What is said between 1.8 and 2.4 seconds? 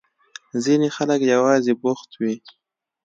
بوخت وي.